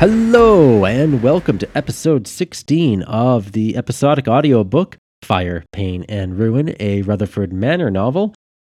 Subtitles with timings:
[0.00, 7.02] Hello, and welcome to episode 16 of the episodic audiobook Fire, Pain, and Ruin, a
[7.02, 8.32] Rutherford Manor novel.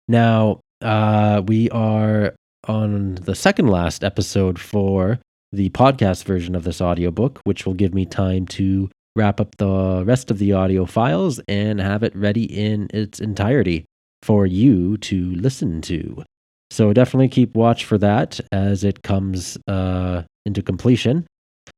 [0.07, 2.33] Now, uh, we are
[2.67, 5.19] on the second last episode for
[5.51, 10.01] the podcast version of this audiobook, which will give me time to wrap up the
[10.03, 13.85] rest of the audio files and have it ready in its entirety
[14.23, 16.23] for you to listen to.
[16.71, 21.25] So definitely keep watch for that as it comes uh, into completion.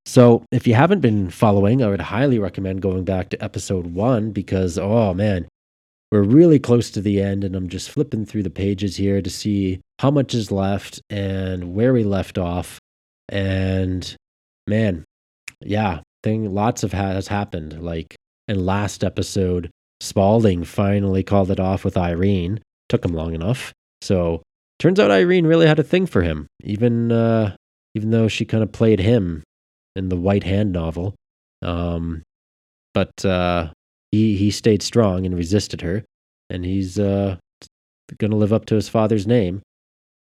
[0.05, 4.31] So if you haven't been following, I would highly recommend going back to episode one
[4.31, 5.47] because, oh man,
[6.11, 9.29] we're really close to the end and I'm just flipping through the pages here to
[9.29, 12.79] see how much is left and where we left off.
[13.29, 14.15] And
[14.67, 15.05] man,
[15.61, 17.81] yeah, thing lots of has happened.
[17.81, 18.15] Like
[18.47, 19.69] in last episode,
[20.03, 22.59] Spaulding finally called it off with Irene.
[22.89, 23.71] Took him long enough.
[24.01, 24.43] So
[24.77, 27.55] turns out Irene really had a thing for him, even uh,
[27.95, 29.43] even though she kind of played him
[29.95, 31.15] in the White Hand novel.
[31.61, 32.23] Um,
[32.93, 33.69] but uh,
[34.11, 36.03] he he stayed strong and resisted her,
[36.49, 37.37] and he's uh,
[38.17, 39.61] going to live up to his father's name.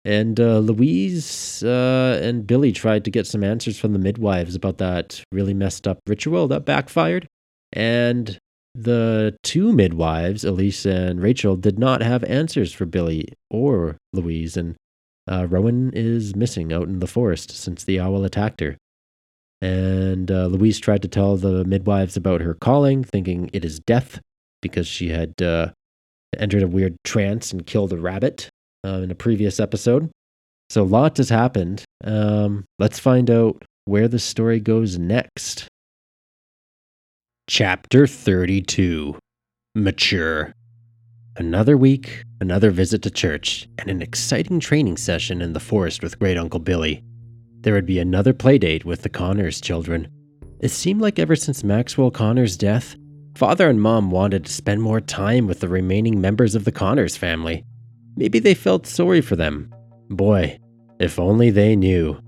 [0.04, 4.78] And uh, Louise uh, and Billy tried to get some answers from the midwives about
[4.78, 7.28] that really messed up ritual that backfired.
[7.72, 8.36] And
[8.74, 14.56] the two midwives, Elise and Rachel, did not have answers for Billy or Louise.
[14.56, 14.74] And
[15.30, 18.76] uh, Rowan is missing out in the forest since the owl attacked her.
[19.60, 24.20] And uh, Louise tried to tell the midwives about her calling, thinking it is death
[24.60, 25.68] because she had uh,
[26.36, 28.48] entered a weird trance and killed a rabbit
[28.84, 30.10] uh, in a previous episode.
[30.68, 31.84] So, lots has happened.
[32.02, 35.68] Um, let's find out where the story goes next.
[37.48, 39.18] Chapter 32
[39.74, 40.54] Mature.
[41.38, 46.18] Another week, another visit to church, and an exciting training session in the forest with
[46.18, 47.02] Great Uncle Billy.
[47.62, 50.08] There would be another playdate with the Connors children.
[50.60, 52.96] It seemed like ever since Maxwell Connor's death,
[53.34, 57.16] Father and Mom wanted to spend more time with the remaining members of the Connors
[57.16, 57.64] family.
[58.14, 59.72] Maybe they felt sorry for them.
[60.10, 60.58] Boy,
[61.00, 62.20] if only they knew.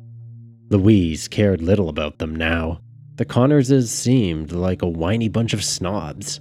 [0.70, 2.80] Louise cared little about them now.
[3.16, 6.40] The Connorses seemed like a whiny bunch of snobs.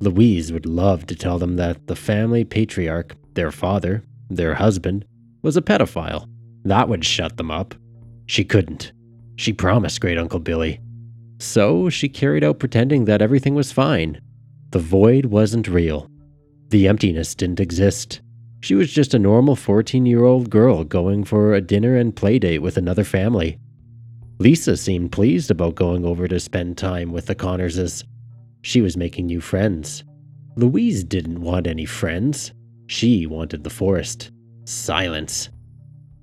[0.00, 5.04] Louise would love to tell them that the family patriarch, their father, their husband,
[5.42, 6.26] was a pedophile.
[6.64, 7.74] That would shut them up.
[8.26, 8.92] She couldn't.
[9.36, 10.80] She promised Great Uncle Billy.
[11.38, 14.20] So she carried out pretending that everything was fine.
[14.70, 16.08] The void wasn't real.
[16.68, 18.20] The emptiness didn't exist.
[18.60, 22.38] She was just a normal 14 year old girl going for a dinner and play
[22.38, 23.58] date with another family.
[24.38, 28.04] Lisa seemed pleased about going over to spend time with the Connorses.
[28.62, 30.04] She was making new friends.
[30.56, 32.52] Louise didn't want any friends.
[32.86, 34.30] She wanted the forest.
[34.64, 35.48] Silence.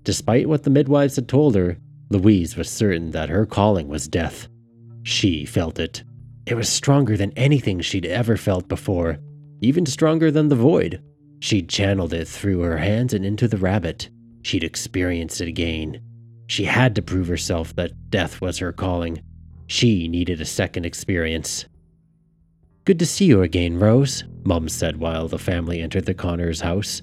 [0.03, 1.78] Despite what the midwives had told her,
[2.09, 4.48] Louise was certain that her calling was death.
[5.03, 6.03] She felt it.
[6.46, 9.18] It was stronger than anything she'd ever felt before,
[9.62, 11.02] even stronger than the void.
[11.40, 14.09] She'd channeled it through her hands and into the rabbit.
[14.44, 16.02] She'd experienced it again.
[16.48, 19.22] She had to prove herself that death was her calling.
[19.68, 21.66] She needed a second experience.
[22.88, 27.02] Good to see you again, Rose, Mum said while the family entered the Connors house.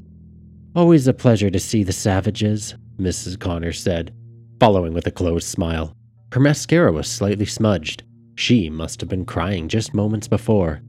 [0.75, 3.39] Always a pleasure to see the savages, Mrs.
[3.39, 4.15] Connors said
[4.59, 5.95] following with a closed smile.
[6.33, 8.03] Her mascara was slightly smudged.
[8.34, 10.81] She must have been crying just moments before.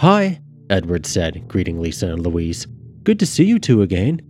[0.00, 0.40] Hi,
[0.70, 2.68] Edward said, greeting Lisa and Louise.
[3.02, 4.20] Good to see you two again.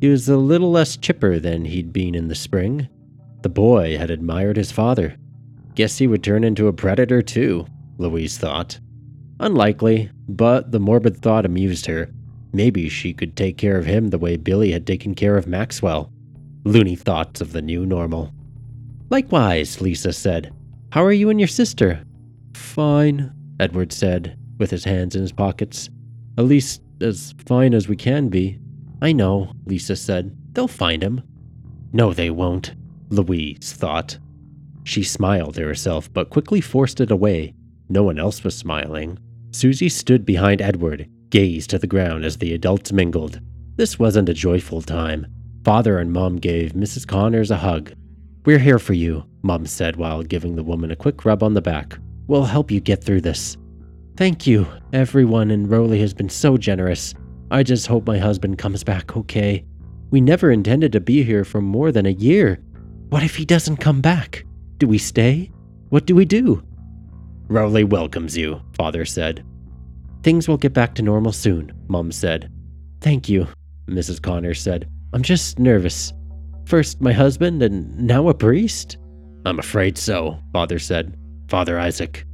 [0.00, 2.88] He was a little less chipper than he'd been in the spring.
[3.42, 5.18] The boy had admired his father.
[5.74, 7.66] Guess he would turn into a predator too,
[7.98, 8.78] Louise thought.
[9.40, 12.10] Unlikely, but the morbid thought amused her.
[12.52, 16.10] Maybe she could take care of him the way Billy had taken care of Maxwell
[16.68, 18.32] loony thoughts of the new normal.
[19.10, 20.52] Likewise, Lisa said.
[20.90, 22.04] How are you and your sister?
[22.54, 25.88] Fine, Edward said, with his hands in his pockets.
[26.36, 28.58] At least as fine as we can be.
[29.00, 30.36] I know, Lisa said.
[30.52, 31.22] They'll find him.
[31.92, 32.74] No, they won't,
[33.08, 34.18] Louise thought.
[34.84, 37.54] She smiled to herself, but quickly forced it away.
[37.88, 39.18] No one else was smiling.
[39.50, 43.40] Susie stood behind Edward, gazed to the ground as the adults mingled.
[43.76, 45.26] This wasn't a joyful time.
[45.64, 47.06] Father and Mom gave Mrs.
[47.06, 47.92] Connors a hug.
[48.44, 51.62] We're here for you, Mom said while giving the woman a quick rub on the
[51.62, 51.98] back.
[52.26, 53.56] We'll help you get through this.
[54.16, 54.66] Thank you.
[54.92, 57.14] Everyone in Rowley has been so generous.
[57.50, 59.64] I just hope my husband comes back okay.
[60.10, 62.60] We never intended to be here for more than a year.
[63.08, 64.44] What if he doesn't come back?
[64.78, 65.50] Do we stay?
[65.88, 66.62] What do we do?
[67.48, 69.44] Rowley welcomes you, Father said.
[70.22, 72.52] Things will get back to normal soon, Mom said.
[73.00, 73.48] Thank you,
[73.86, 74.20] Mrs.
[74.20, 74.88] Connors said.
[75.14, 76.12] I'm just nervous.
[76.66, 78.98] First my husband, and now a priest?
[79.46, 81.16] I'm afraid so, Father said.
[81.48, 82.26] Father Isaac.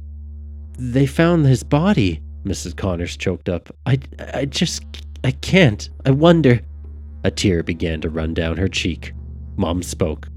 [0.77, 2.75] They found his body, Mrs.
[2.75, 3.69] Connors choked up.
[3.85, 3.99] I,
[4.33, 4.83] I just,
[5.23, 5.89] I can't.
[6.05, 6.59] I wonder.
[7.23, 9.13] A tear began to run down her cheek.
[9.55, 10.27] Mom spoke.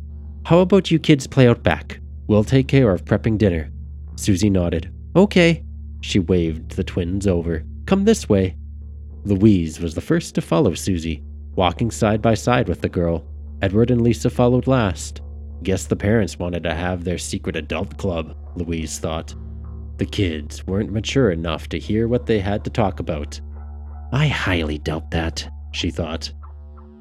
[0.44, 1.98] How about you kids play out back?
[2.28, 3.70] We'll take care of prepping dinner.
[4.18, 4.92] Susie nodded.
[5.14, 5.62] Okay.
[6.00, 7.64] She waved the twins over.
[7.86, 8.56] Come this way.
[9.24, 11.22] Louise was the first to follow Susie,
[11.54, 13.24] walking side by side with the girl.
[13.62, 15.22] Edward and Lisa followed last.
[15.62, 19.36] Guess the parents wanted to have their secret adult club, Louise thought.
[19.98, 23.40] The kids weren't mature enough to hear what they had to talk about.
[24.12, 26.32] I highly doubt that, she thought.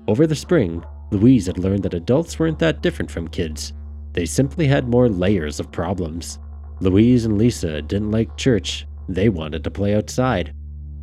[0.07, 3.73] Over the spring, Louise had learned that adults weren't that different from kids.
[4.13, 6.37] They simply had more layers of problems.
[6.79, 10.53] Louise and Lisa didn't like church, they wanted to play outside.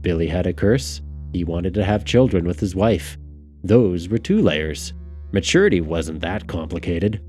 [0.00, 3.16] Billy had a curse, he wanted to have children with his wife.
[3.64, 4.92] Those were two layers.
[5.32, 7.20] Maturity wasn't that complicated.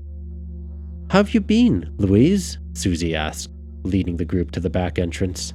[1.10, 2.58] How've you been, Louise?
[2.74, 3.50] Susie asked,
[3.84, 5.54] leading the group to the back entrance.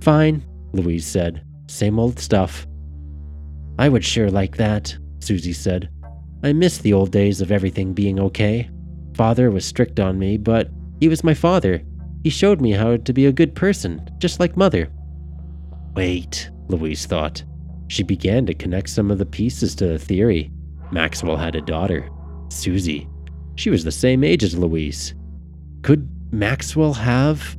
[0.00, 1.44] Fine, Louise said.
[1.68, 2.66] Same old stuff.
[3.78, 5.88] I would sure like that, Susie said.
[6.42, 8.70] I miss the old days of everything being okay.
[9.14, 10.68] Father was strict on me, but
[11.00, 11.82] he was my father.
[12.22, 14.88] He showed me how to be a good person, just like Mother.
[15.94, 17.42] Wait, Louise thought.
[17.88, 20.50] She began to connect some of the pieces to the theory.
[20.90, 22.08] Maxwell had a daughter,
[22.50, 23.08] Susie.
[23.56, 25.14] She was the same age as Louise.
[25.82, 27.56] Could Maxwell have.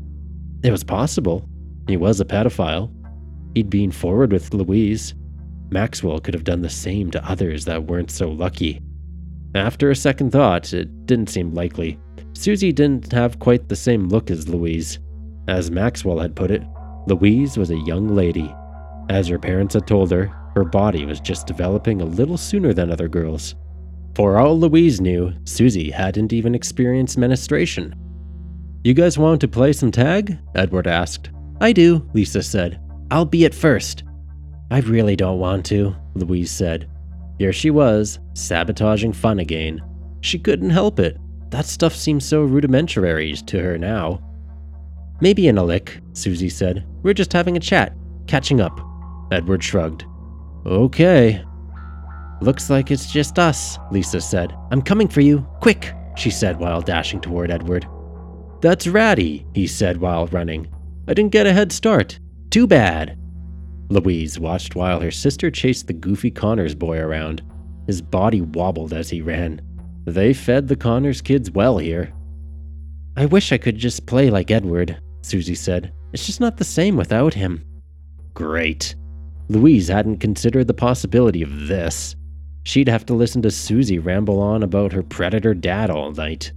[0.64, 1.48] It was possible.
[1.88, 2.94] He was a pedophile.
[3.56, 5.16] He'd been forward with Louise.
[5.72, 8.82] Maxwell could have done the same to others that weren't so lucky.
[9.56, 12.00] After a second thought, it didn't seem likely.
[12.40, 15.00] Susie didn't have quite the same look as Louise.
[15.50, 16.64] As Maxwell had put it,
[17.06, 18.56] Louise was a young lady.
[19.10, 22.92] As her parents had told her, her body was just developing a little sooner than
[22.92, 23.56] other girls.
[24.16, 27.94] For all Louise knew, Susie hadn't even experienced menstruation.
[28.86, 30.40] You guys want to play some tag?
[30.56, 31.32] Edward asked.
[31.60, 32.80] I do, Lisa said.
[33.12, 34.06] I'll be it first.
[34.72, 36.90] I really don't want to, Louise said.
[37.38, 39.82] Here she was, sabotaging fun again.
[40.22, 41.18] She couldn't help it.
[41.50, 44.22] That stuff seems so rudimentary to her now.
[45.22, 46.86] Maybe in a lick, Susie said.
[47.04, 47.94] We're just having a chat,
[48.28, 48.80] catching up.
[49.32, 50.06] Edward shrugged.
[50.66, 51.44] Okay.
[52.42, 54.56] Looks like it's just us, Lisa said.
[54.72, 55.46] I'm coming for you.
[55.60, 57.86] Quick, she said while dashing toward Edward.
[58.62, 60.68] That's ratty, he said while running.
[61.08, 62.20] I didn't get a head start.
[62.50, 63.18] Too bad.
[63.90, 67.42] Louise watched while her sister chased the goofy Connors boy around.
[67.88, 69.62] His body wobbled as he ran.
[70.06, 72.12] They fed the Connors kids well here.
[73.16, 75.92] I wish I could just play like Edward, Susie said.
[76.14, 77.64] It's just not the same without him.
[78.34, 78.96] Great.
[79.50, 82.16] Louise hadn't considered the possibility of this.
[82.64, 86.52] She'd have to listen to Susie ramble on about her predator dad all night.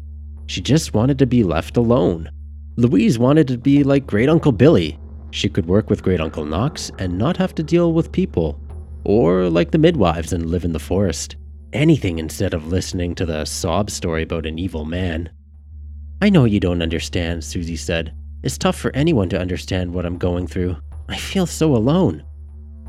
[0.47, 2.31] She just wanted to be left alone.
[2.77, 4.99] Louise wanted to be like Great Uncle Billy,
[5.33, 8.61] she could work with Great Uncle Knox and not have to deal with people,
[9.05, 11.37] or like the midwives and live in the forest.
[11.73, 15.31] Anything instead of listening to the sob story about an evil man.
[16.21, 18.15] I know you don't understand, Susie said.
[18.43, 20.77] It's tough for anyone to understand what I'm going through.
[21.09, 22.25] I feel so alone.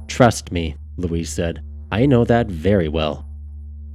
[0.08, 1.64] Trust me, Louise said.
[1.92, 3.26] I know that very well.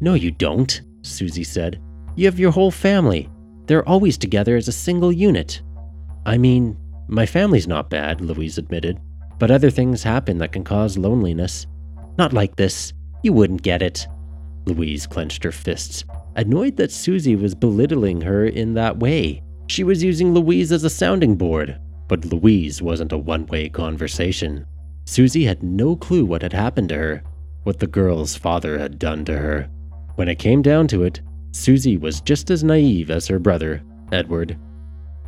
[0.01, 1.81] No, you don't, Susie said.
[2.17, 3.29] You have your whole family.
[3.67, 5.61] They're always together as a single unit.
[6.25, 8.99] I mean, my family's not bad, Louise admitted,
[9.39, 11.67] but other things happen that can cause loneliness.
[12.17, 12.95] Not like this.
[13.23, 14.07] You wouldn't get it.
[14.69, 16.05] Louise clenched her fists,
[16.37, 19.43] annoyed that Susie was belittling her in that way.
[19.67, 24.67] She was using Louise as a sounding board, but Louise wasn't a one way conversation.
[25.05, 27.23] Susie had no clue what had happened to her,
[27.65, 29.69] what the girl's father had done to her.
[30.15, 31.21] When it came down to it,
[31.53, 33.83] Susie was just as naive as her brother,
[34.13, 34.59] Edward.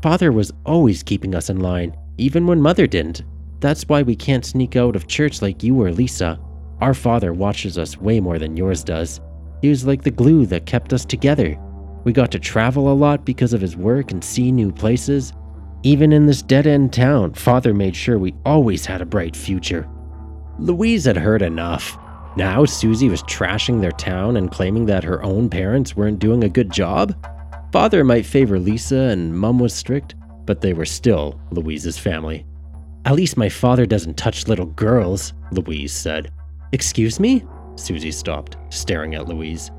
[0.02, 3.23] Father was always keeping us in line, even when Mother didn't.
[3.61, 6.40] That's why we can't sneak out of church like you or Lisa.
[6.80, 9.20] Our father watches us way more than yours does.
[9.62, 11.58] He was like the glue that kept us together.
[12.04, 15.32] We got to travel a lot because of his work and see new places.
[15.82, 19.88] Even in this dead end town, Father made sure we always had a bright future.
[20.58, 21.98] Louise had heard enough.
[22.36, 26.48] Now Susie was trashing their town and claiming that her own parents weren't doing a
[26.48, 27.14] good job?
[27.72, 30.14] Father might favor Lisa and Mum was strict,
[30.44, 32.46] but they were still Louise's family.
[33.04, 36.30] At least my father doesn't touch little girls, Louise said.
[36.72, 37.44] Excuse me?
[37.80, 39.70] Susie stopped, staring at Louise.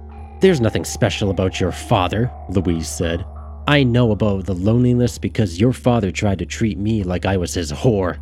[0.41, 3.25] There's nothing special about your father, Louise said.
[3.67, 7.53] I know about the loneliness because your father tried to treat me like I was
[7.53, 8.19] his whore.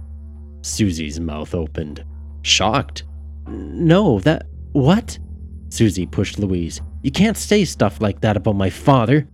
[0.61, 2.03] Susie's mouth opened.
[2.41, 3.03] Shocked.
[3.47, 4.47] No, that.
[4.73, 5.17] What?
[5.69, 6.81] Susie pushed Louise.
[7.01, 9.27] You can't say stuff like that about my father.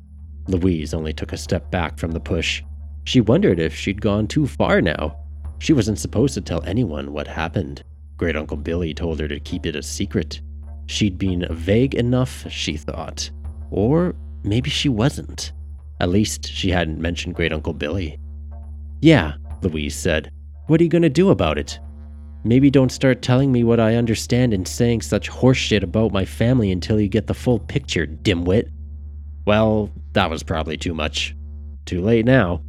[0.48, 2.62] Louise only took a step back from the push.
[3.06, 5.18] She wondered if she'd gone too far now.
[5.60, 7.84] She wasn't supposed to tell anyone what happened.
[8.18, 10.42] Great Uncle Billy told her to keep it a secret.
[10.88, 13.30] She'd been vague enough, she thought.
[13.72, 15.52] Or maybe she wasn't.
[16.00, 18.20] At least she hadn't mentioned Great Uncle Billy.
[19.02, 20.32] Yeah, Louise said.
[20.68, 21.80] What are you going to do about it?
[22.44, 26.72] Maybe don't start telling me what I understand and saying such horseshit about my family
[26.72, 28.70] until you get the full picture, dimwit.
[29.46, 31.36] Well, that was probably too much.
[31.86, 32.62] Too late now.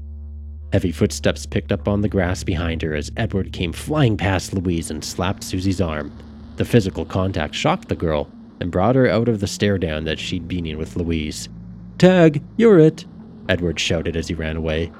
[0.76, 4.90] Heavy footsteps picked up on the grass behind her as Edward came flying past Louise
[4.90, 6.12] and slapped Susie's arm.
[6.56, 8.30] The physical contact shocked the girl
[8.60, 11.48] and brought her out of the stare down that she'd been in with Louise.
[11.96, 13.06] Tag, you're it,
[13.48, 14.92] Edward shouted as he ran away.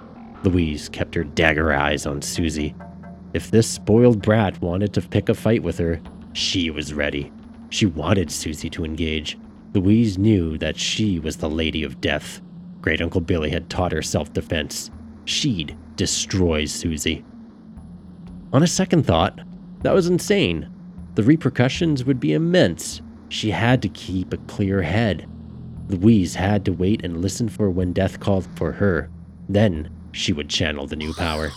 [0.45, 2.75] Louise kept her dagger eyes on Susie.
[3.35, 6.01] If this spoiled brat wanted to pick a fight with her,
[6.33, 7.31] she was ready.
[7.69, 9.37] She wanted Susie to engage.
[9.75, 12.41] Louise knew that she was the Lady of Death.
[12.81, 14.91] Great Uncle Billy had taught her self defense.
[15.27, 17.25] She'd destroy Susie.
[18.53, 19.41] On a second thought,
[19.83, 20.71] that was insane.
[21.15, 23.03] The repercussions would be immense.
[23.29, 25.29] She had to keep a clear head.
[25.89, 29.11] Louise had to wait and listen for when death called for her.
[29.49, 31.51] Then she would channel the new power.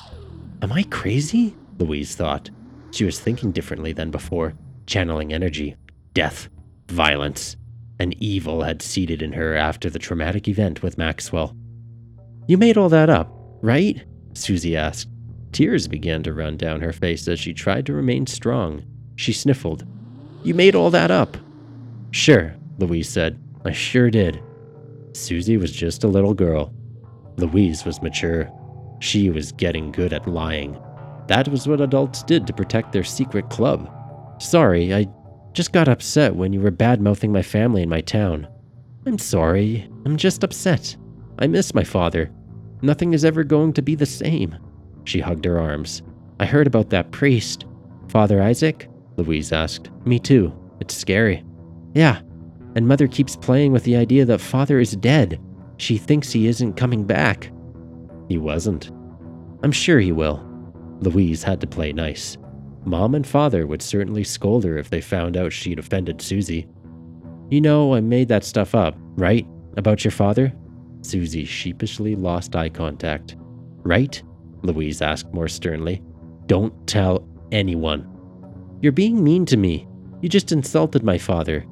[0.61, 1.55] Am I crazy?
[1.77, 2.49] Louise thought.
[2.91, 4.55] She was thinking differently than before,
[4.87, 5.75] channeling energy,
[6.13, 6.49] death,
[6.87, 7.55] violence.
[7.99, 11.55] An evil had seeded in her after the traumatic event with Maxwell.
[12.47, 14.03] You made all that up, right?
[14.33, 15.09] Susie asked.
[15.51, 18.83] Tears began to run down her face as she tried to remain strong.
[19.15, 19.85] She sniffled.
[20.43, 21.37] You made all that up.
[22.11, 23.39] Sure, Louise said.
[23.65, 24.41] I sure did.
[25.13, 26.73] Susie was just a little girl.
[27.37, 28.49] Louise was mature.
[28.99, 30.79] She was getting good at lying.
[31.27, 33.89] That was what adults did to protect their secret club.
[34.39, 35.07] Sorry, I
[35.53, 38.47] just got upset when you were bad mouthing my family in my town.
[39.05, 39.89] I'm sorry.
[40.05, 40.95] I'm just upset.
[41.39, 42.31] I miss my father.
[42.81, 44.55] Nothing is ever going to be the same.
[45.03, 46.01] She hugged her arms.
[46.39, 47.65] I heard about that priest.
[48.09, 48.87] Father Isaac?
[49.17, 49.89] Louise asked.
[50.05, 50.53] Me too.
[50.79, 51.43] It's scary.
[51.93, 52.21] Yeah,
[52.75, 55.39] and Mother keeps playing with the idea that Father is dead.
[55.77, 57.51] She thinks he isn't coming back.
[58.27, 58.91] He wasn't.
[59.63, 60.45] I'm sure he will.
[60.99, 62.37] Louise had to play nice.
[62.85, 66.67] Mom and Father would certainly scold her if they found out she'd offended Susie.
[67.49, 69.45] You know, I made that stuff up, right?
[69.77, 70.53] About your father?
[71.01, 73.35] Susie sheepishly lost eye contact.
[73.83, 74.21] Right?
[74.61, 76.01] Louise asked more sternly.
[76.45, 78.07] Don't tell anyone.
[78.81, 79.87] You're being mean to me.
[80.21, 81.65] You just insulted my father.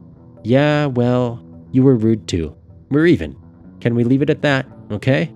[0.43, 2.55] Yeah, well, you were rude too.
[2.89, 3.36] We're even.
[3.81, 5.34] Can we leave it at that, okay?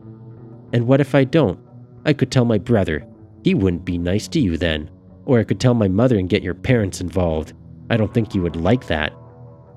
[0.74, 1.60] And what if I don't?
[2.06, 3.06] I could tell my brother.
[3.44, 4.90] He wouldn't be nice to you then.
[5.26, 7.54] Or I could tell my mother and get your parents involved.
[7.90, 9.14] I don't think you would like that.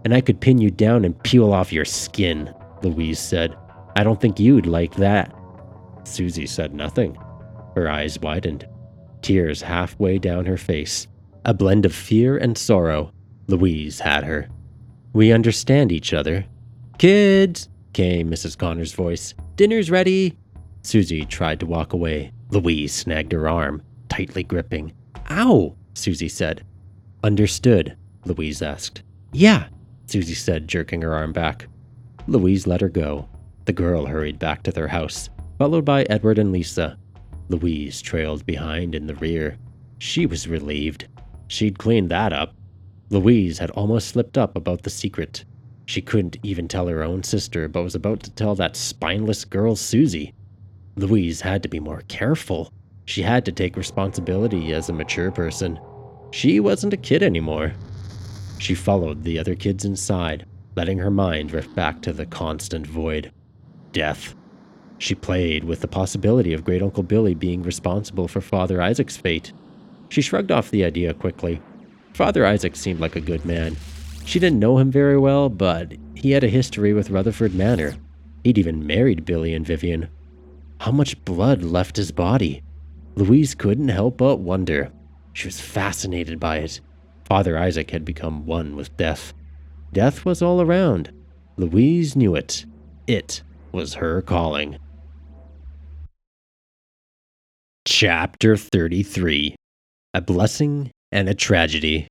[0.04, 3.56] And I could pin you down and peel off your skin, Louise said.
[3.96, 5.34] I don't think you'd like that.
[6.04, 7.16] Susie said nothing.
[7.74, 8.68] Her eyes widened,
[9.22, 11.06] tears halfway down her face.
[11.44, 13.12] A blend of fear and sorrow.
[13.46, 14.48] Louise had her.
[15.12, 16.44] We understand each other.
[16.98, 18.58] Kids, came Mrs.
[18.58, 19.34] Connor's voice.
[19.56, 20.36] Dinner's ready.
[20.82, 22.32] Susie tried to walk away.
[22.50, 24.92] Louise snagged her arm, tightly gripping.
[25.30, 26.64] Ow, Susie said.
[27.22, 27.96] Understood,
[28.26, 29.02] Louise asked.
[29.32, 29.68] Yeah,
[30.06, 31.68] Susie said, jerking her arm back.
[32.26, 33.28] Louise let her go.
[33.66, 36.98] The girl hurried back to their house, followed by Edward and Lisa.
[37.48, 39.56] Louise trailed behind in the rear.
[39.98, 41.08] She was relieved.
[41.48, 42.54] She'd cleaned that up.
[43.08, 45.44] Louise had almost slipped up about the secret.
[45.86, 49.76] She couldn't even tell her own sister, but was about to tell that spineless girl
[49.76, 50.34] Susie.
[50.96, 52.70] Louise had to be more careful.
[53.06, 55.78] She had to take responsibility as a mature person.
[56.32, 57.72] She wasn't a kid anymore.
[58.58, 63.32] She followed the other kids inside, letting her mind drift back to the constant void.
[63.94, 64.34] Death.
[64.98, 69.52] She played with the possibility of Great Uncle Billy being responsible for Father Isaac's fate.
[70.10, 71.62] She shrugged off the idea quickly.
[72.12, 73.76] Father Isaac seemed like a good man.
[74.24, 77.94] She didn't know him very well, but he had a history with Rutherford Manor.
[78.42, 80.08] He'd even married Billy and Vivian.
[80.80, 82.62] How much blood left his body?
[83.14, 84.90] Louise couldn't help but wonder.
[85.32, 86.80] She was fascinated by it.
[87.24, 89.32] Father Isaac had become one with death.
[89.92, 91.12] Death was all around.
[91.56, 92.64] Louise knew it.
[93.06, 93.42] It
[93.74, 94.78] was her calling.
[97.84, 99.56] Chapter 33
[100.14, 102.06] A Blessing and a tragedy.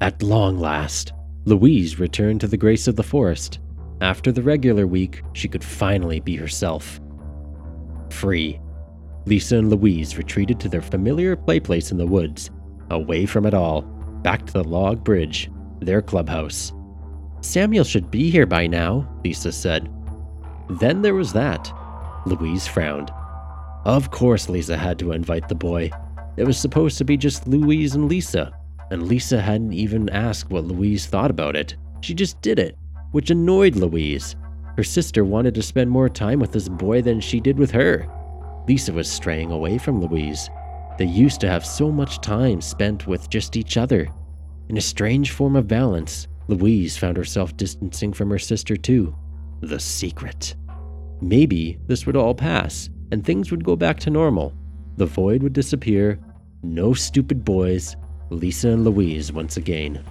[0.00, 1.12] At long last,
[1.46, 3.58] Louise returned to the grace of the forest.
[4.00, 7.00] After the regular week, she could finally be herself.
[8.10, 8.60] Free.
[9.24, 12.50] Lisa and Louise retreated to their familiar playplace in the woods,
[12.90, 13.82] away from it all,
[14.22, 16.72] back to the log bridge, their clubhouse.
[17.40, 19.92] Samuel should be here by now, Lisa said.
[20.70, 21.72] Then there was that.
[22.26, 23.10] Louise frowned.
[23.84, 25.90] Of course, Lisa had to invite the boy.
[26.36, 28.52] It was supposed to be just Louise and Lisa,
[28.90, 31.76] and Lisa hadn't even asked what Louise thought about it.
[32.00, 32.76] She just did it,
[33.12, 34.36] which annoyed Louise.
[34.76, 38.06] Her sister wanted to spend more time with this boy than she did with her.
[38.68, 40.50] Lisa was straying away from Louise.
[40.98, 44.08] They used to have so much time spent with just each other.
[44.68, 49.16] In a strange form of balance, Louise found herself distancing from her sister too.
[49.60, 50.54] The secret.
[51.20, 54.52] Maybe this would all pass and things would go back to normal.
[54.96, 56.18] The void would disappear.
[56.62, 57.96] No stupid boys.
[58.30, 60.04] Lisa and Louise once again.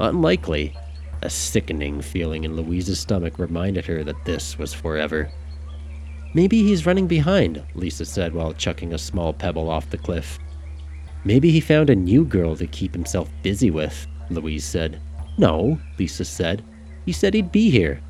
[0.00, 0.74] Unlikely.
[1.22, 5.30] A sickening feeling in Louise's stomach reminded her that this was forever.
[6.32, 10.38] Maybe he's running behind, Lisa said while chucking a small pebble off the cliff.
[11.24, 15.00] Maybe he found a new girl to keep himself busy with, Louise said.
[15.38, 16.64] No, Lisa said.
[17.04, 18.00] He said he'd be here.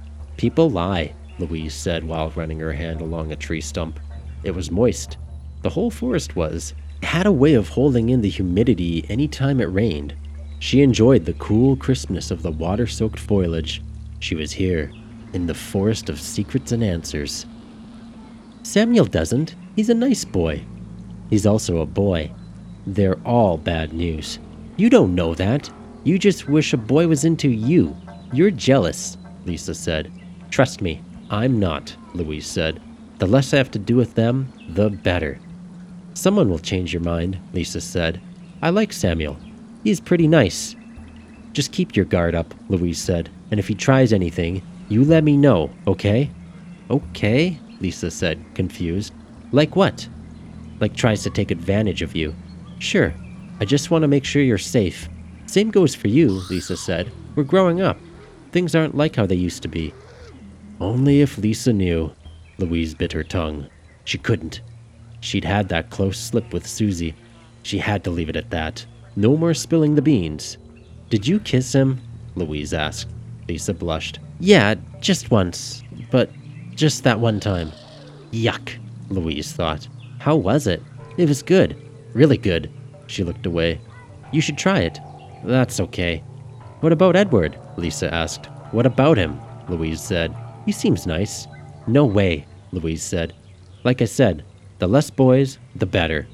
[0.40, 4.00] People lie, Louise said while running her hand along a tree stump.
[4.42, 5.18] It was moist.
[5.60, 6.72] The whole forest was.
[7.02, 10.14] It had a way of holding in the humidity any time it rained.
[10.58, 13.82] She enjoyed the cool crispness of the water soaked foliage.
[14.20, 14.90] She was here,
[15.34, 17.44] in the forest of secrets and answers.
[18.62, 19.54] Samuel doesn't.
[19.76, 20.64] He's a nice boy.
[21.28, 22.32] He's also a boy.
[22.86, 24.38] They're all bad news.
[24.78, 25.68] You don't know that.
[26.04, 27.94] You just wish a boy was into you.
[28.32, 30.10] You're jealous, Lisa said.
[30.50, 32.82] Trust me, I'm not, Louise said.
[33.18, 35.38] The less I have to do with them, the better.
[36.14, 38.20] Someone will change your mind, Lisa said.
[38.62, 39.38] I like Samuel.
[39.84, 40.74] He's pretty nice.
[41.52, 45.36] Just keep your guard up, Louise said, and if he tries anything, you let me
[45.36, 46.30] know, okay?
[46.90, 49.12] Okay, Lisa said, confused.
[49.52, 50.08] Like what?
[50.80, 52.34] Like tries to take advantage of you.
[52.78, 53.14] Sure,
[53.60, 55.08] I just want to make sure you're safe.
[55.46, 57.12] Same goes for you, Lisa said.
[57.34, 57.98] We're growing up.
[58.52, 59.92] Things aren't like how they used to be.
[60.80, 62.12] Only if Lisa knew.
[62.58, 63.68] Louise bit her tongue.
[64.04, 64.62] She couldn't.
[65.20, 67.14] She'd had that close slip with Susie.
[67.62, 68.84] She had to leave it at that.
[69.16, 70.56] No more spilling the beans.
[71.10, 72.00] Did you kiss him?
[72.34, 73.08] Louise asked.
[73.48, 74.20] Lisa blushed.
[74.38, 75.82] Yeah, just once.
[76.10, 76.30] But
[76.74, 77.72] just that one time.
[78.32, 78.78] Yuck,
[79.10, 79.86] Louise thought.
[80.18, 80.82] How was it?
[81.18, 81.76] It was good.
[82.14, 82.70] Really good.
[83.06, 83.80] She looked away.
[84.32, 84.98] You should try it.
[85.44, 86.22] That's okay.
[86.80, 87.58] What about Edward?
[87.76, 88.46] Lisa asked.
[88.70, 89.38] What about him?
[89.68, 90.34] Louise said.
[90.66, 91.46] He seems nice.
[91.86, 93.34] No way, Louise said.
[93.84, 94.44] Like I said,
[94.78, 96.26] the less boys, the better.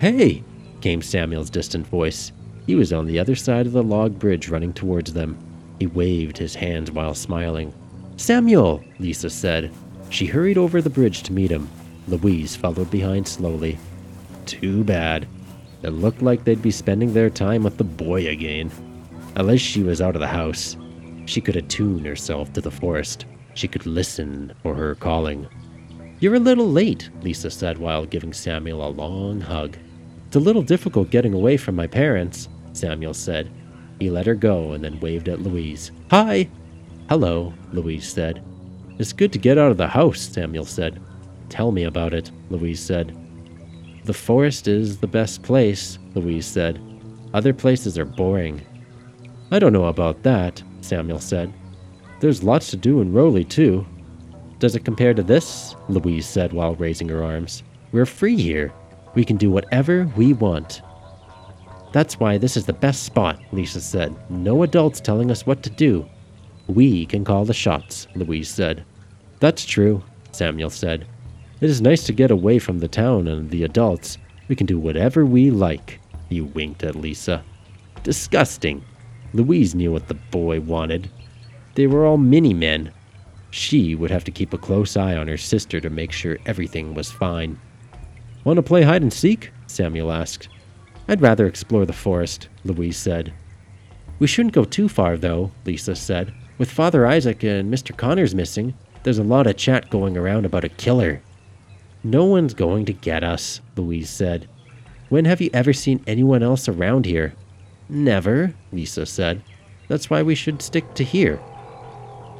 [0.00, 0.42] Hey,
[0.80, 2.32] came Samuel's distant voice.
[2.66, 5.38] He was on the other side of the log bridge running towards them.
[5.78, 7.72] He waved his hands while smiling.
[8.16, 9.70] Samuel, Lisa said.
[10.10, 11.68] She hurried over the bridge to meet him.
[12.08, 13.78] Louise followed behind slowly.
[14.46, 15.26] Too bad.
[15.82, 18.70] It looked like they'd be spending their time with the boy again.
[19.34, 20.76] Unless she was out of the house.
[21.26, 23.26] She could attune herself to the forest.
[23.54, 25.46] She could listen for her calling.
[26.20, 29.76] You're a little late, Lisa said while giving Samuel a long hug.
[30.26, 33.50] It's a little difficult getting away from my parents, Samuel said.
[33.98, 35.90] He let her go and then waved at Louise.
[36.10, 36.48] Hi!
[37.08, 38.42] Hello, Louise said.
[38.98, 41.00] It's good to get out of the house, Samuel said.
[41.48, 43.16] Tell me about it, Louise said.
[44.04, 46.80] The forest is the best place, Louise said.
[47.34, 48.62] Other places are boring.
[49.50, 51.52] I don't know about that, Samuel said.
[52.20, 53.86] There's lots to do in Rowley, too.
[54.58, 55.74] Does it compare to this?
[55.88, 57.62] Louise said while raising her arms.
[57.92, 58.72] We're free here.
[59.14, 60.80] We can do whatever we want.
[61.92, 64.14] That's why this is the best spot, Lisa said.
[64.30, 66.06] No adults telling us what to do.
[66.68, 68.84] We can call the shots, Louise said.
[69.40, 71.06] That's true, Samuel said.
[71.60, 74.18] It is nice to get away from the town and the adults.
[74.48, 76.00] We can do whatever we like.
[76.28, 77.44] He winked at Lisa.
[78.02, 78.84] Disgusting.
[79.32, 81.10] Louise knew what the boy wanted.
[81.74, 82.92] They were all mini men.
[83.50, 86.94] She would have to keep a close eye on her sister to make sure everything
[86.94, 87.58] was fine.
[88.44, 89.50] Want to play hide and seek?
[89.66, 90.48] Samuel asked.
[91.08, 93.32] I'd rather explore the forest, Louise said.
[94.18, 96.32] We shouldn't go too far, though, Lisa said.
[96.58, 97.96] With Father Isaac and Mr.
[97.96, 101.20] Connors missing, there's a lot of chat going around about a killer.
[102.02, 104.48] No one's going to get us, Louise said.
[105.08, 107.34] When have you ever seen anyone else around here?
[107.88, 109.42] Never, Lisa said.
[109.88, 111.40] That's why we should stick to here.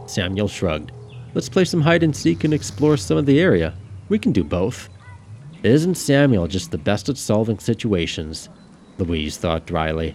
[0.06, 0.92] Samuel shrugged.
[1.35, 3.74] Let's play some hide and seek and explore some of the area.
[4.09, 4.88] We can do both.
[5.62, 8.48] Isn't Samuel just the best at solving situations?
[8.98, 10.14] Louise thought dryly.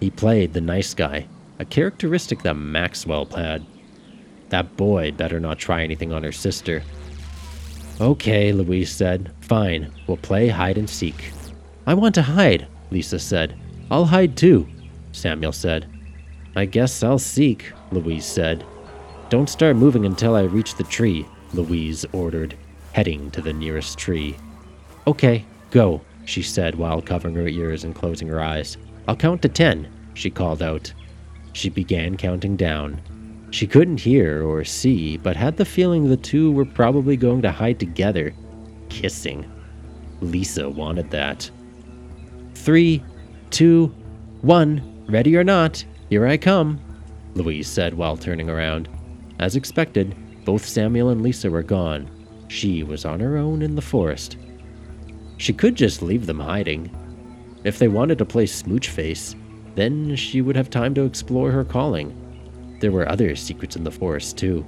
[0.00, 1.26] He played the nice guy,
[1.58, 3.64] a characteristic that Maxwell had.
[4.50, 6.82] That boy better not try anything on her sister.
[8.00, 9.32] Okay, Louise said.
[9.40, 11.32] Fine, we'll play hide and seek.
[11.86, 13.58] I want to hide, Lisa said.
[13.90, 14.66] I'll hide too,
[15.12, 15.86] Samuel said.
[16.56, 18.64] I guess I'll seek, Louise said.
[19.28, 22.56] Don't start moving until I reach the tree, Louise ordered,
[22.92, 24.36] heading to the nearest tree.
[25.06, 28.76] Okay, go, she said while covering her ears and closing her eyes.
[29.06, 30.92] I'll count to ten, she called out.
[31.52, 33.00] She began counting down.
[33.50, 37.52] She couldn't hear or see, but had the feeling the two were probably going to
[37.52, 38.34] hide together,
[38.88, 39.50] kissing.
[40.20, 41.48] Lisa wanted that.
[42.54, 43.02] Three,
[43.50, 43.94] two,
[44.42, 46.80] one, ready or not, here I come,
[47.34, 48.88] Louise said while turning around.
[49.38, 52.08] As expected, both Samuel and Lisa were gone.
[52.48, 54.36] She was on her own in the forest.
[55.36, 56.90] She could just leave them hiding.
[57.64, 59.34] If they wanted to play smooch face,
[59.74, 62.16] then she would have time to explore her calling.
[62.80, 64.64] There were other secrets in the forest, too.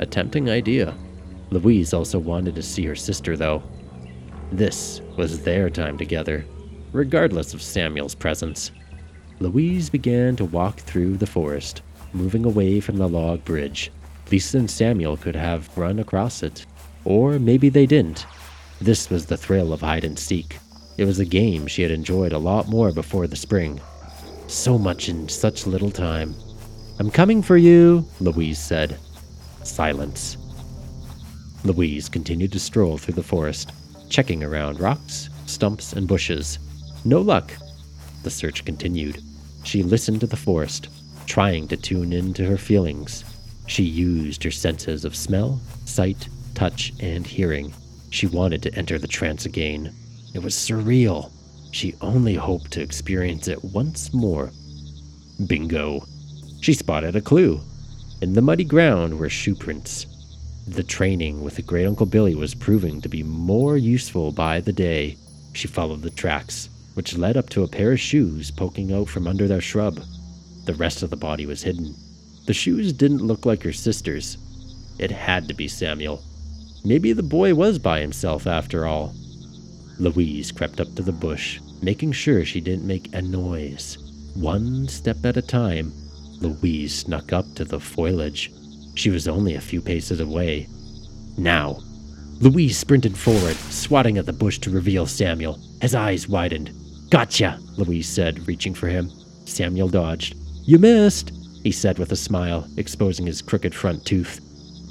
[0.00, 0.96] A tempting idea.
[1.50, 3.62] Louise also wanted to see her sister, though.
[4.50, 6.44] This was their time together,
[6.92, 8.70] regardless of Samuel's presence.
[9.40, 13.90] Louise began to walk through the forest, moving away from the log bridge.
[14.30, 16.66] Lisa and Samuel could have run across it,
[17.04, 18.26] or maybe they didn't.
[18.80, 20.58] This was the thrill of hide and seek.
[20.98, 23.80] It was a game she had enjoyed a lot more before the spring.
[24.48, 26.34] So much in such little time.
[26.98, 28.98] I'm coming for you, Louise said.
[29.62, 30.36] Silence.
[31.64, 33.72] Louise continued to stroll through the forest,
[34.08, 36.58] checking around rocks, stumps, and bushes.
[37.08, 37.54] No luck.
[38.22, 39.22] The search continued.
[39.64, 40.88] She listened to the forest,
[41.24, 43.24] trying to tune into her feelings.
[43.66, 47.72] She used her senses of smell, sight, touch, and hearing.
[48.10, 49.94] She wanted to enter the trance again.
[50.34, 51.30] It was surreal.
[51.70, 54.50] She only hoped to experience it once more.
[55.46, 56.04] Bingo.
[56.60, 57.62] She spotted a clue.
[58.20, 60.04] In the muddy ground were shoe prints.
[60.66, 65.16] The training with great Uncle Billy was proving to be more useful by the day.
[65.54, 66.68] She followed the tracks,
[66.98, 70.00] which led up to a pair of shoes poking out from under their shrub.
[70.64, 71.94] The rest of the body was hidden.
[72.46, 74.36] The shoes didn't look like her sister's.
[74.98, 76.20] It had to be Samuel.
[76.84, 79.14] Maybe the boy was by himself after all.
[80.00, 83.96] Louise crept up to the bush, making sure she didn't make a noise.
[84.34, 85.92] One step at a time,
[86.40, 88.50] Louise snuck up to the foliage.
[88.96, 90.66] She was only a few paces away.
[91.36, 91.78] Now,
[92.40, 95.60] Louise sprinted forward, swatting at the bush to reveal Samuel.
[95.80, 96.72] His eyes widened.
[97.10, 99.10] Gotcha, Louise said, reaching for him.
[99.46, 100.36] Samuel dodged.
[100.64, 104.40] You missed, he said with a smile, exposing his crooked front tooth.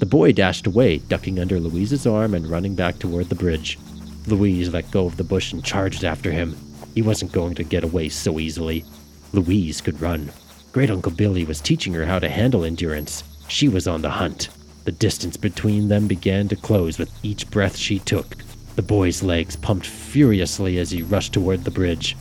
[0.00, 3.78] The boy dashed away, ducking under Louise's arm and running back toward the bridge.
[4.26, 6.56] Louise let go of the bush and charged after him.
[6.94, 8.84] He wasn't going to get away so easily.
[9.32, 10.30] Louise could run.
[10.72, 13.22] Great Uncle Billy was teaching her how to handle endurance.
[13.48, 14.48] She was on the hunt.
[14.84, 18.36] The distance between them began to close with each breath she took.
[18.78, 22.16] The boy's legs pumped furiously as he rushed toward the bridge.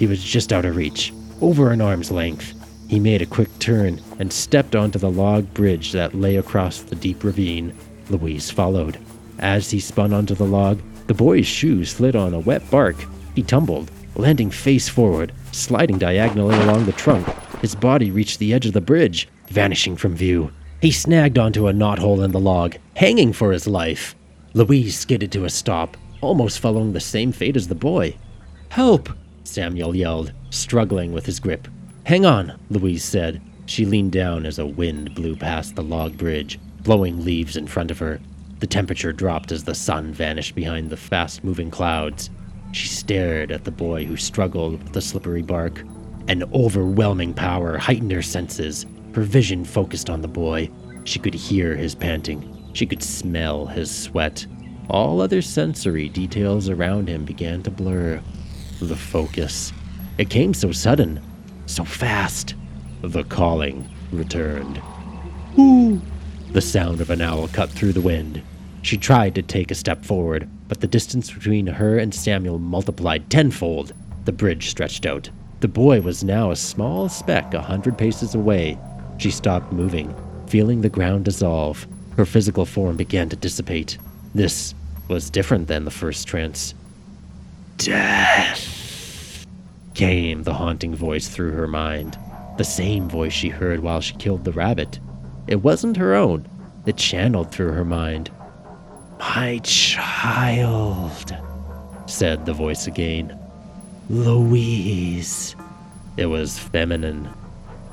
[0.00, 2.52] He was just out of reach, over an arm's length.
[2.88, 6.96] He made a quick turn and stepped onto the log bridge that lay across the
[6.96, 7.72] deep ravine.
[8.08, 8.98] Louise followed.
[9.38, 12.96] As he spun onto the log, the boy's shoe slid on a wet bark.
[13.36, 17.24] He tumbled, landing face forward, sliding diagonally along the trunk.
[17.60, 20.50] His body reached the edge of the bridge, vanishing from view.
[20.82, 24.16] He snagged onto a knothole in the log, hanging for his life.
[24.52, 28.16] Louise skidded to a stop, almost following the same fate as the boy.
[28.70, 29.08] Help!
[29.44, 31.68] Samuel yelled, struggling with his grip.
[32.04, 33.40] Hang on, Louise said.
[33.66, 37.92] She leaned down as a wind blew past the log bridge, blowing leaves in front
[37.92, 38.20] of her.
[38.58, 42.28] The temperature dropped as the sun vanished behind the fast moving clouds.
[42.72, 45.84] She stared at the boy who struggled with the slippery bark.
[46.26, 48.84] An overwhelming power heightened her senses.
[49.14, 50.70] Her vision focused on the boy.
[51.04, 52.59] She could hear his panting.
[52.72, 54.46] She could smell his sweat.
[54.88, 58.20] All other sensory details around him began to blur.
[58.80, 59.72] The focus.
[60.18, 61.20] It came so sudden.
[61.66, 62.54] So fast.
[63.02, 64.80] The calling returned.
[65.58, 66.00] Ooh!
[66.52, 68.42] The sound of an owl cut through the wind.
[68.82, 73.30] She tried to take a step forward, but the distance between her and Samuel multiplied
[73.30, 73.92] tenfold.
[74.24, 75.30] The bridge stretched out.
[75.60, 78.78] The boy was now a small speck a hundred paces away.
[79.18, 80.14] She stopped moving,
[80.46, 81.86] feeling the ground dissolve.
[82.20, 83.96] Her physical form began to dissipate.
[84.34, 84.74] This
[85.08, 86.74] was different than the first trance.
[87.78, 89.46] Death!
[89.94, 92.18] came the haunting voice through her mind.
[92.58, 95.00] The same voice she heard while she killed the rabbit.
[95.46, 96.46] It wasn't her own,
[96.84, 98.30] it channeled through her mind.
[99.18, 101.34] My child,
[102.04, 103.34] said the voice again.
[104.10, 105.56] Louise.
[106.18, 107.30] It was feminine.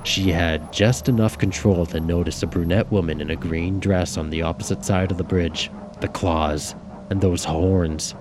[0.04, 4.30] She had just enough control to notice a brunette woman in a green dress on
[4.30, 5.70] the opposite side of the bridge,
[6.02, 6.76] the claws,
[7.10, 8.16] and those horns.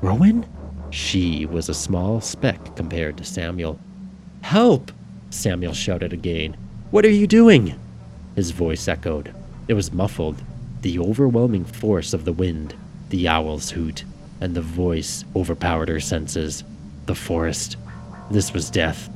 [0.00, 0.46] Rowan?
[0.90, 3.78] She was a small speck compared to Samuel.
[4.42, 4.92] Help!
[5.30, 6.56] Samuel shouted again.
[6.90, 7.78] What are you doing?
[8.36, 9.34] His voice echoed.
[9.68, 10.42] It was muffled.
[10.82, 12.74] The overwhelming force of the wind,
[13.08, 14.04] the owl's hoot,
[14.40, 16.64] and the voice overpowered her senses.
[17.06, 17.76] The forest.
[18.30, 19.08] This was death.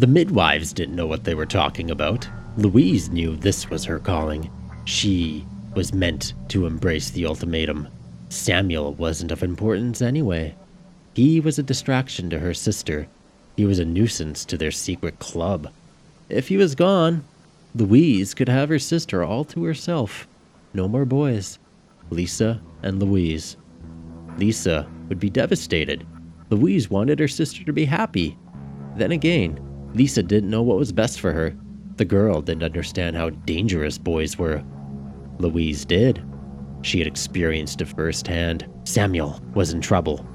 [0.00, 2.26] The midwives didn't know what they were talking about.
[2.56, 4.50] Louise knew this was her calling.
[4.86, 7.86] She was meant to embrace the ultimatum.
[8.30, 10.54] Samuel wasn't of importance anyway.
[11.12, 13.08] He was a distraction to her sister.
[13.58, 15.70] He was a nuisance to their secret club.
[16.30, 17.22] If he was gone,
[17.74, 20.26] Louise could have her sister all to herself.
[20.72, 21.58] No more boys.
[22.08, 23.58] Lisa and Louise.
[24.38, 26.06] Lisa would be devastated.
[26.48, 28.38] Louise wanted her sister to be happy.
[28.96, 29.60] Then again,
[29.94, 31.54] Lisa didn't know what was best for her.
[31.96, 34.62] The girl didn't understand how dangerous boys were.
[35.38, 36.22] Louise did.
[36.82, 38.66] She had experienced it firsthand.
[38.84, 40.26] Samuel was in trouble.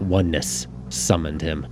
[0.00, 1.66] Oneness summoned him.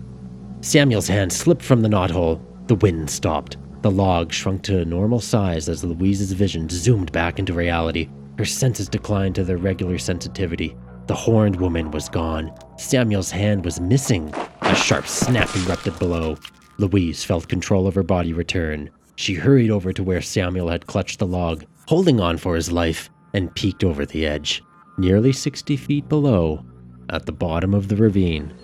[0.61, 2.41] Samuel's hand slipped from the knothole.
[2.67, 3.57] The wind stopped.
[3.83, 8.09] The log shrunk to a normal size as Louise's vision zoomed back into reality.
[8.37, 10.77] Her senses declined to their regular sensitivity.
[11.07, 12.53] The horned woman was gone.
[12.77, 14.35] Samuel's hand was missing.
[14.61, 16.37] A sharp snap erupted below.
[16.79, 18.89] Louise felt control of her body return.
[19.17, 23.11] She hurried over to where Samuel had clutched the log, holding on for his life,
[23.35, 24.63] and peeked over the edge.
[24.97, 26.65] Nearly 60 feet below,
[27.11, 28.55] at the bottom of the ravine,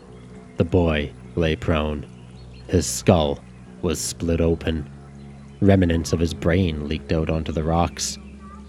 [0.59, 2.07] the boy lay prone.
[2.69, 3.41] His skull
[3.83, 4.89] was split open.
[5.61, 8.19] Remnants of his brain leaked out onto the rocks.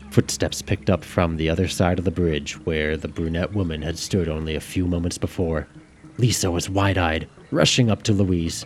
[0.10, 3.98] Footsteps picked up from the other side of the bridge where the brunette woman had
[3.98, 5.68] stood only a few moments before.
[6.18, 8.66] Lisa was wide eyed, rushing up to Louise.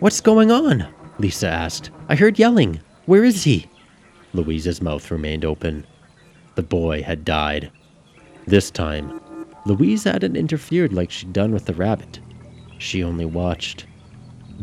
[0.00, 0.86] What's going on?
[1.18, 1.90] Lisa asked.
[2.08, 2.80] I heard yelling.
[3.06, 3.66] Where is he?
[4.32, 5.84] Louise's mouth remained open.
[6.54, 7.72] The boy had died.
[8.46, 9.20] This time,
[9.66, 12.20] Louise hadn't interfered like she'd done with the rabbit.
[12.78, 13.86] She only watched.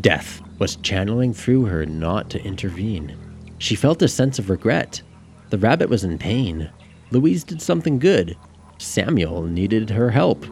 [0.00, 3.14] Death was channeling through her not to intervene.
[3.58, 5.02] She felt a sense of regret.
[5.50, 6.70] The rabbit was in pain.
[7.10, 8.38] Louise did something good.
[8.78, 10.46] Samuel needed her help.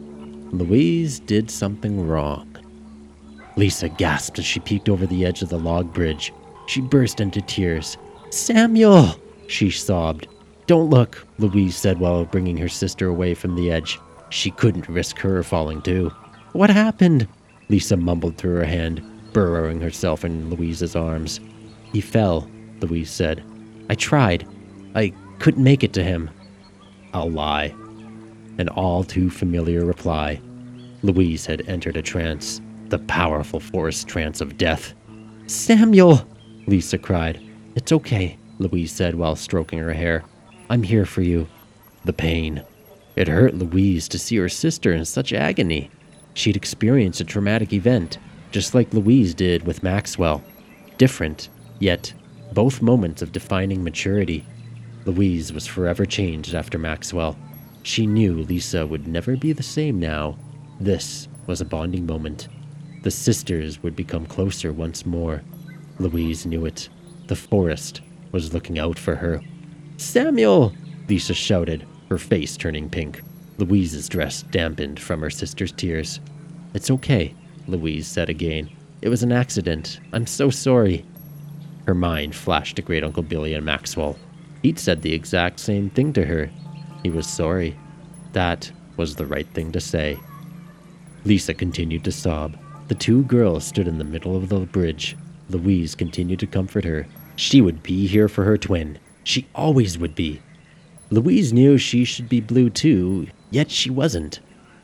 [0.51, 2.54] Louise did something wrong.
[3.55, 6.33] Lisa gasped as she peeked over the edge of the log bridge.
[6.67, 7.97] She burst into tears.
[8.29, 9.15] Samuel!
[9.47, 10.27] She sobbed.
[10.67, 13.99] Don't look, Louise said while bringing her sister away from the edge.
[14.29, 16.11] She couldn't risk her falling too.
[16.53, 17.27] What happened?
[17.69, 19.01] Lisa mumbled through her hand,
[19.33, 21.39] burrowing herself in Louise's arms.
[21.91, 22.49] He fell,
[22.81, 23.43] Louise said.
[23.89, 24.47] I tried.
[24.95, 26.29] I couldn't make it to him.
[27.13, 27.73] I'll lie.
[28.57, 30.41] An all too familiar reply.
[31.03, 34.93] Louise had entered a trance, the powerful forest trance of death.
[35.47, 36.27] Samuel!
[36.67, 37.41] Lisa cried.
[37.75, 40.23] It's okay, Louise said while stroking her hair.
[40.69, 41.47] I'm here for you.
[42.05, 42.63] The pain.
[43.15, 45.89] It hurt Louise to see her sister in such agony.
[46.33, 48.17] She'd experienced a traumatic event,
[48.51, 50.43] just like Louise did with Maxwell.
[50.97, 52.13] Different, yet
[52.53, 54.45] both moments of defining maturity.
[55.05, 57.37] Louise was forever changed after Maxwell.
[57.83, 60.37] She knew Lisa would never be the same now.
[60.79, 62.47] This was a bonding moment.
[63.05, 65.43] The sisters would become closer once more.
[65.99, 66.89] Louise knew it.
[67.27, 69.41] The forest was looking out for her.
[69.97, 70.73] Samuel!
[71.07, 73.21] Lisa shouted, her face turning pink.
[73.59, 76.19] Louise's dress dampened from her sister's tears.
[76.73, 77.35] It's okay,
[77.67, 78.71] Louise said again.
[79.03, 79.99] It was an accident.
[80.11, 81.05] I'm so sorry.
[81.85, 84.17] Her mind flashed to Great Uncle Billy and Maxwell.
[84.63, 86.49] He'd said the exact same thing to her.
[87.03, 87.77] He was sorry.
[88.33, 90.17] That was the right thing to say.
[91.23, 92.57] Lisa continued to sob.
[92.87, 95.17] The two girls stood in the middle of the bridge.
[95.49, 97.07] Louise continued to comfort her.
[97.35, 98.99] She would be here for her twin.
[99.23, 100.41] She always would be.
[101.09, 104.39] Louise knew she should be blue too, yet she wasn't.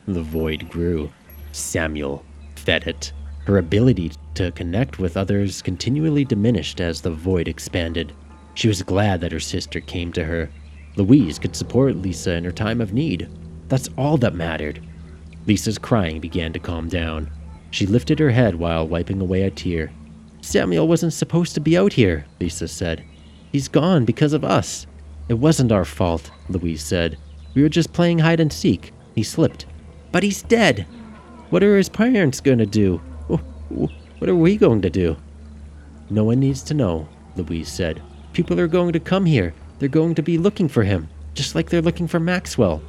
[0.07, 1.11] The void grew.
[1.51, 3.11] Samuel fed it.
[3.45, 8.13] Her ability to connect with others continually diminished as the void expanded.
[8.55, 10.49] She was glad that her sister came to her.
[10.95, 13.29] Louise could support Lisa in her time of need.
[13.67, 14.83] That's all that mattered.
[15.47, 17.31] Lisa's crying began to calm down.
[17.71, 19.91] She lifted her head while wiping away a tear.
[20.41, 23.03] Samuel wasn't supposed to be out here, Lisa said.
[23.51, 24.85] He's gone because of us.
[25.29, 27.17] It wasn't our fault, Louise said.
[27.53, 28.93] We were just playing hide and seek.
[29.15, 29.65] He slipped.
[30.11, 30.85] But he's dead.
[31.49, 32.97] What are his parents going to do?
[33.69, 35.17] What are we going to do?
[36.09, 38.01] No one needs to know, Louise said.
[38.33, 39.53] People are going to come here.
[39.79, 42.81] They're going to be looking for him, just like they're looking for Maxwell.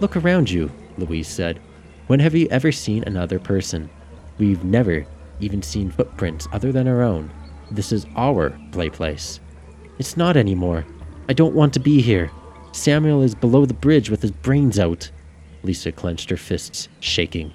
[0.00, 1.60] Look around you, Louise said.
[2.06, 3.90] When have you ever seen another person?
[4.38, 5.06] We've never
[5.40, 7.30] even seen footprints other than our own.
[7.70, 9.40] This is our play place.
[9.98, 10.86] It's not anymore.
[11.28, 12.30] I don't want to be here.
[12.72, 15.10] Samuel is below the bridge with his brains out.
[15.62, 17.52] Lisa clenched her fists, shaking.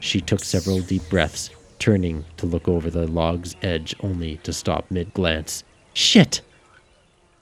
[0.00, 4.90] She took several deep breaths, turning to look over the log's edge only to stop
[4.90, 5.64] mid glance.
[5.94, 6.42] Shit!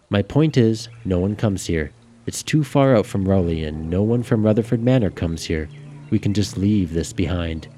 [0.09, 1.91] My point is, no one comes here.
[2.27, 5.69] It's too far out from Rowley, and no one from Rutherford Manor comes here.
[6.11, 7.69] We can just leave this behind.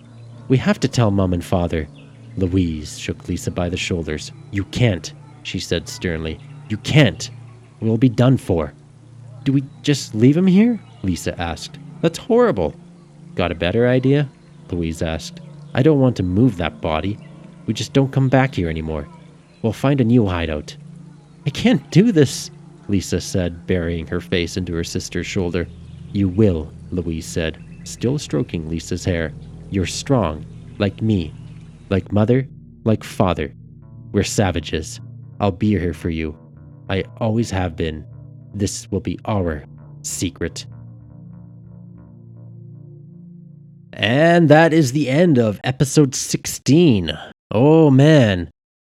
[0.48, 1.88] We have to tell Mum and Father.
[2.36, 4.32] Louise shook Lisa by the shoulders.
[4.52, 6.38] You can't, she said sternly.
[6.68, 7.30] You can't.
[7.80, 8.72] We'll be done for.
[9.44, 10.80] Do we just leave him here?
[11.02, 11.78] Lisa asked.
[12.00, 12.74] That's horrible.
[13.34, 14.28] Got a better idea?
[14.70, 15.40] Louise asked.
[15.74, 17.18] I don't want to move that body.
[17.66, 19.08] We just don't come back here anymore.
[19.62, 20.76] We'll find a new hideout.
[21.44, 22.50] I can't do this,
[22.88, 25.66] Lisa said, burying her face into her sister's shoulder.
[26.12, 29.32] You will, Louise said, still stroking Lisa's hair.
[29.70, 30.46] You're strong,
[30.78, 31.34] like me,
[31.90, 32.48] like mother,
[32.84, 33.52] like father.
[34.12, 35.00] We're savages.
[35.40, 36.38] I'll be here for you.
[36.88, 38.06] I always have been.
[38.54, 39.64] This will be our
[40.02, 40.66] secret.
[43.92, 47.10] And that is the end of episode 16.
[47.50, 48.50] Oh man.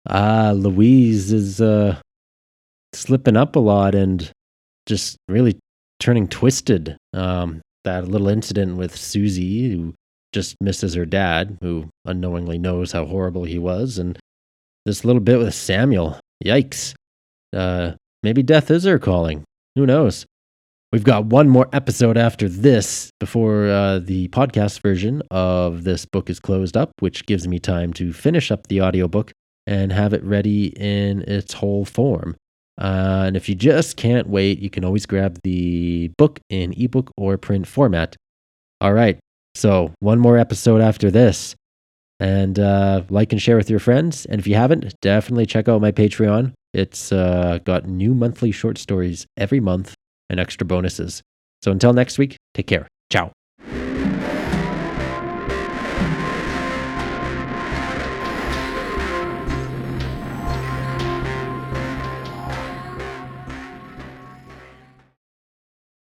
[0.09, 2.01] Uh Louise is uh
[2.93, 4.31] slipping up a lot and
[4.87, 5.59] just really
[5.99, 6.97] turning twisted.
[7.15, 9.95] Um that little incident with Susie who
[10.33, 14.19] just misses her dad, who unknowingly knows how horrible he was, and
[14.85, 16.19] this little bit with Samuel.
[16.45, 16.95] Yikes.
[17.55, 19.45] Uh, maybe death is her calling.
[19.75, 20.27] Who knows?
[20.93, 26.31] We've got one more episode after this before uh, the podcast version of this book
[26.31, 29.33] is closed up, which gives me time to finish up the audiobook
[29.67, 32.37] and have it ready in its whole form.
[32.81, 37.11] Uh, and if you just can't wait, you can always grab the book in ebook
[37.19, 38.17] or print format.
[38.81, 39.19] All right,
[39.59, 41.57] so, one more episode after this.
[42.21, 44.25] And uh, like and share with your friends.
[44.27, 46.53] And if you haven't, definitely check out my Patreon.
[46.73, 49.95] It's uh, got new monthly short stories every month
[50.31, 51.23] and extra bonuses.
[51.63, 52.87] So until next week, take care.
[53.11, 53.38] Ciao.